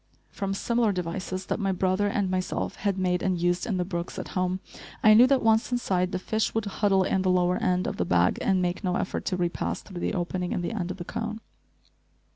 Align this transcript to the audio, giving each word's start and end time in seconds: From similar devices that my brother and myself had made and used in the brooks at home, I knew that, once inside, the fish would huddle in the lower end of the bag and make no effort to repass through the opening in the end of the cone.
From 0.31 0.55
similar 0.55 0.91
devices 0.91 1.45
that 1.45 1.59
my 1.59 1.71
brother 1.71 2.07
and 2.07 2.27
myself 2.27 2.77
had 2.77 2.97
made 2.97 3.21
and 3.21 3.39
used 3.39 3.67
in 3.67 3.77
the 3.77 3.85
brooks 3.85 4.17
at 4.17 4.29
home, 4.29 4.59
I 5.03 5.13
knew 5.13 5.27
that, 5.27 5.43
once 5.43 5.71
inside, 5.71 6.11
the 6.11 6.17
fish 6.17 6.55
would 6.55 6.65
huddle 6.65 7.03
in 7.03 7.21
the 7.21 7.29
lower 7.29 7.57
end 7.61 7.85
of 7.85 7.97
the 7.97 8.03
bag 8.05 8.39
and 8.41 8.63
make 8.63 8.83
no 8.83 8.95
effort 8.95 9.25
to 9.25 9.37
repass 9.37 9.83
through 9.83 9.99
the 10.01 10.15
opening 10.15 10.53
in 10.53 10.61
the 10.63 10.71
end 10.73 10.89
of 10.89 10.97
the 10.97 11.05
cone. 11.05 11.39